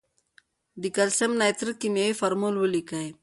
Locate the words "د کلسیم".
0.81-1.31